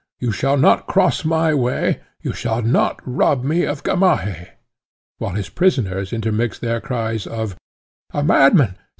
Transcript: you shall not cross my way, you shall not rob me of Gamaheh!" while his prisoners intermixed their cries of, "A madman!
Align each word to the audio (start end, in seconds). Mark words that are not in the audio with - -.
you 0.19 0.31
shall 0.31 0.57
not 0.57 0.87
cross 0.87 1.23
my 1.23 1.53
way, 1.53 1.99
you 2.23 2.33
shall 2.33 2.63
not 2.63 2.99
rob 3.05 3.43
me 3.43 3.63
of 3.65 3.83
Gamaheh!" 3.83 4.47
while 5.19 5.35
his 5.35 5.49
prisoners 5.49 6.11
intermixed 6.11 6.59
their 6.61 6.81
cries 6.81 7.27
of, 7.27 7.55
"A 8.11 8.23
madman! 8.23 8.75